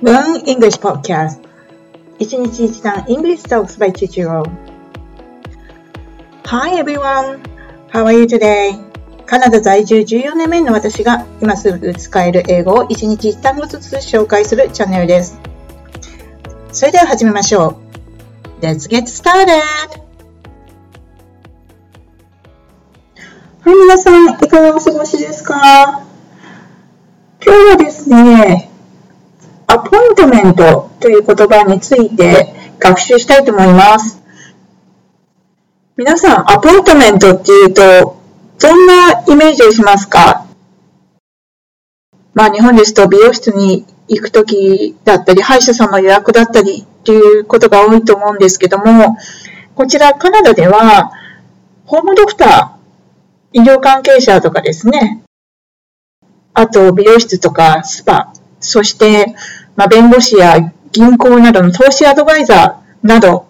[0.00, 1.40] Learn English Podcast
[2.20, 4.48] 一日一単 English Talks by Chichiro
[6.44, 7.40] Hi everyone!
[7.90, 8.78] How are you today?
[9.26, 15.36] カナダ在住14年目の私が今すぐ使える英語を一日一単語ずつ紹介するチャンネルです。
[16.70, 17.80] それでは始めましょ
[18.60, 18.64] う。
[18.64, 19.48] Let's get started!
[23.60, 26.04] はい、皆さん、いかがお過ごしですか
[27.44, 28.67] 今日はですね、
[30.18, 34.20] アポイントメントという言葉について学習したいと思います。
[35.96, 38.20] 皆さん、アポイントメントっていうと、
[38.58, 40.44] どんなイメージをしますか？
[42.34, 49.16] まあ、日本ですと美容室に行くときだったり、歯医者さんの予約だったりっていうことが多いと思うんですけども、
[49.76, 51.12] こちらカナダでは、
[51.86, 55.22] ホームドクター、医療関係者とかですね、
[56.54, 59.36] あと美容室とかスパ、そして、
[59.78, 63.46] まあ、弁護士や銀行などの投資アドバイザーなど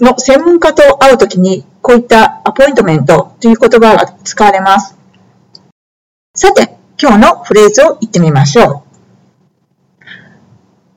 [0.00, 4.96] の専門家と会うときに、こういったアポイントメントという言葉が使われます。
[6.34, 8.82] さて、今日のフレーズを言ってみましょ
[10.02, 10.04] う。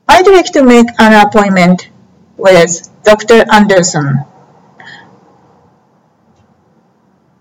[0.08, 1.92] I'd like to make an appointment
[2.40, 3.46] with Dr.
[3.52, 4.26] Anderson.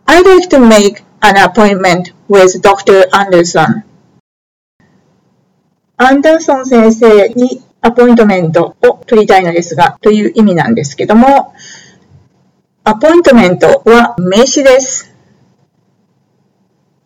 [0.04, 3.06] I'd like to make an appointment with Dr.
[3.14, 3.84] Anderson.
[5.98, 11.54] アンダーソン先生にアポイントメントを取りたいのですが、という意味なんですけども、
[12.84, 15.14] アポイントメントは名詞です。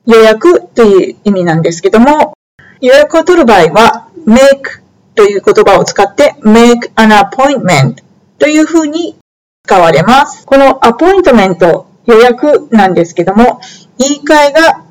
[0.06, 2.34] 予約という意味なんですけども、
[2.80, 4.82] 予約を取る場合は make
[5.14, 8.02] という言葉を使って make an appointment
[8.38, 9.16] というふうに
[9.64, 10.44] 使われます。
[10.46, 13.60] このアポイントメント予約なんですけども、
[13.98, 14.84] 言い換えが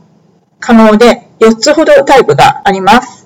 [0.61, 3.18] 可能で4つほどタイプがあります。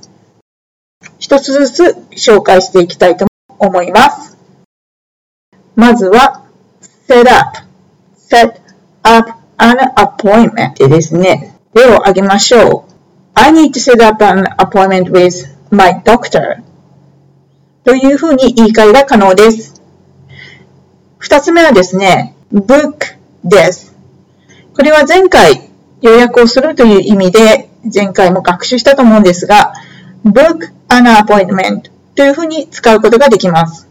[1.20, 3.28] 一つずつ紹介していきたいと
[3.60, 4.38] 思います。
[5.76, 6.44] まずは、
[7.08, 7.60] set up,
[8.18, 8.60] set
[9.04, 12.94] up an appointment ですね、例を挙げましょう。
[13.36, 16.62] I need to set up an appointment with my doctor
[17.84, 19.82] というふうに言い換えが可能です。
[21.18, 23.96] 二つ目はですね、book です。
[24.76, 25.70] これは前回
[26.02, 29.74] 予約をするという意味で前回も学習したと思うんですが、
[30.26, 33.90] book an appointment というふうに使うことができます。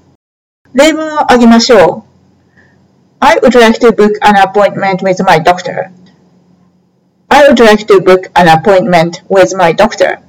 [0.72, 2.12] 例文を挙げましょう。
[3.18, 5.90] I would like to book an appointment with my doctor.
[7.28, 10.20] I would like to book an appointment with my doctor.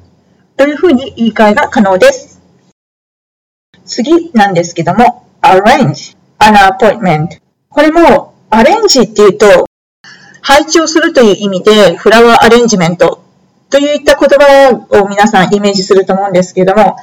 [0.58, 2.42] というふうに言い換えが可能です。
[3.86, 7.40] 次なんですけども、arrange an appointment。
[7.70, 9.68] これも、アレンジっていうと、
[10.42, 13.23] 配置をするという意味で、フラワーアレンジメント
[13.74, 16.96] といった言葉を皆さんイメージすると思うんですけれども、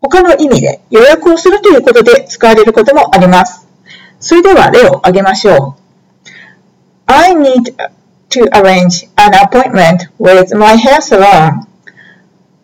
[0.00, 3.68] 他の意味で予約をするということで使われることもあります。
[4.18, 5.82] それでは例を挙げましょう。
[7.04, 7.74] I need
[8.30, 11.66] to arrange an appointment with my hair salon.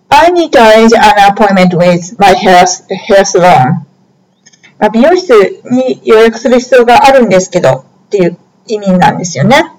[0.09, 2.65] I need to arrange an appointment with my hair,
[3.07, 3.85] hair salon.
[4.95, 9.75] 美容室に予約する必要があるんですけどっていう意味なんですよね。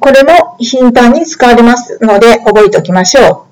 [0.00, 3.46] これも頻繁に使われますので覚えておきましょ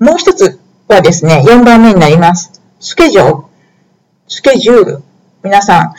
[0.00, 0.04] う。
[0.04, 0.58] もう一つ
[0.88, 2.60] はですね、4番目になります。
[2.80, 3.44] スケジュール。
[4.28, 5.02] スケジュール。
[5.42, 5.94] 皆さん、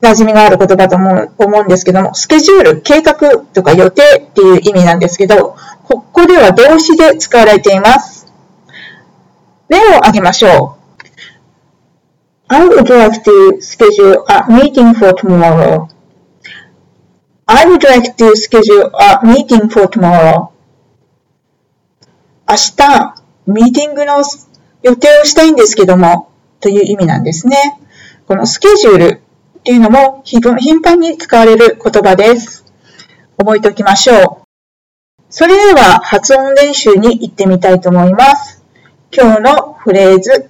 [0.00, 3.14] 馴染みがある言葉と思うんですけども、スケジュール、計画
[3.52, 8.32] とか予定っていう意味なんですけど、ここでは動詞で使われています。
[9.68, 10.84] 例を挙げましょう。
[12.48, 15.88] I would like to schedule a meeting for tomorrow.
[17.46, 20.50] I would like to schedule a meeting for tomorrow.
[22.48, 23.14] 明日、
[23.46, 24.22] ミーティングの
[24.82, 27.78] 予定をしたいんですけども、という意味なんですね。
[28.26, 29.22] このスケジュール
[29.58, 30.40] っていうのも頻
[30.80, 32.64] 繁に使われる言葉です。
[33.36, 34.46] 覚えておきましょう。
[35.28, 38.64] それでは発音練習に行ってみたいと思います。
[39.12, 40.48] 今日のフレーズ、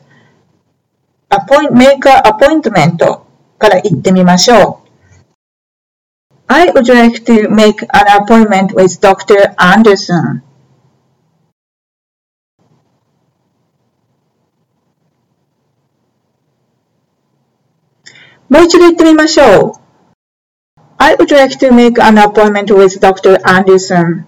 [1.29, 3.21] make a appointment
[3.59, 4.84] から言ってみましょう。
[6.49, 9.55] I would like to make an appointment with Dr.
[9.59, 10.43] Anderson.
[18.51, 19.73] もう一度言ってみましょう。
[20.99, 23.41] I would like to make an appointment with Dr.
[23.43, 24.27] Anderson.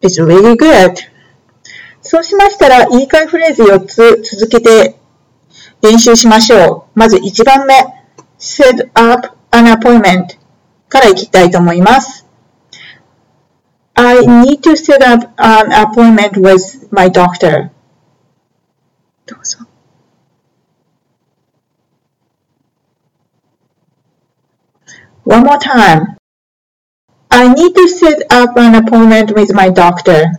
[0.00, 0.94] It's really good.
[2.00, 4.96] そうしましたら、言い換えフレーズ4つ続けて
[5.84, 6.98] 練習しましょう。
[6.98, 7.74] まず1番目。
[8.38, 10.38] set up an appointment
[10.88, 12.26] からいきたいと思います。
[13.92, 17.70] I need to set up an appointment with my doctor.
[19.26, 19.58] どうぞ。
[25.26, 26.16] One more time.
[27.28, 30.32] I need to set up an appointment with my doctor.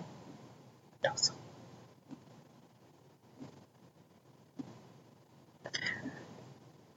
[1.04, 1.34] どうぞ。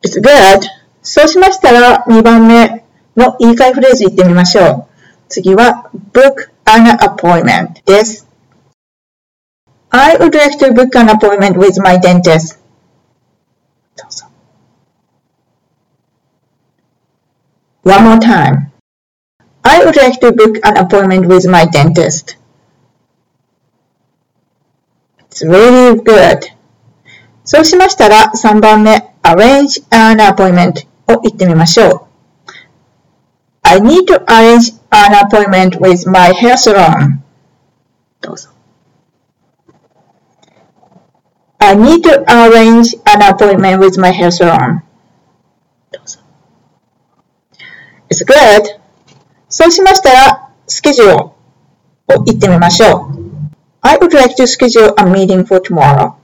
[0.02, 0.62] It's good.
[1.02, 2.84] そうしましたら2番目
[3.16, 4.86] の言い換えフレーズ言ってみましょう。
[5.28, 8.26] 次は book an appointment です。
[9.90, 12.58] I would like to book an appointment with my dentist.
[13.96, 14.26] どうぞ。
[17.84, 18.70] One more time.
[19.62, 22.38] I would like to book an appointment with my dentist.
[25.30, 26.40] It's really good.
[27.44, 32.13] そうしましたら3番目 arrange an appointment を言ってみましょう。
[33.63, 37.19] I need to arrange an appointment with my hair salon.
[38.21, 38.49] どうぞ。
[41.59, 44.81] I need to arrange an appointment with my hair salon.
[45.91, 46.19] どうぞ。
[48.09, 48.79] It's good.
[49.49, 51.33] そうしましたら、スケジュールを
[52.25, 53.23] 言ってみましょう。
[53.81, 56.15] I would like to schedule a meeting for tomorrow.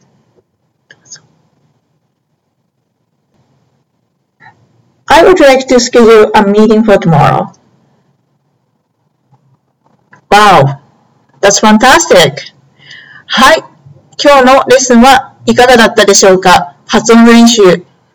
[5.25, 7.51] I would like to schedule a meeting for tomorrow.
[10.31, 10.83] Wow,
[11.41, 12.53] that's fantastic!
[13.27, 13.65] はい、
[14.23, 17.63] 今日のレッスンはいかがだったでしょうか発音練習、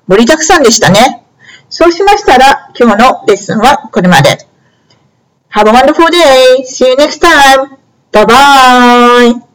[0.08, 1.26] 盛りだくさんでしたね。
[1.72, 4.46] そうしましたら、今日のレッスンはこれまで。
[5.50, 6.64] Have a wonderful day!
[6.64, 7.80] See you next time!
[8.12, 9.49] Bye bye!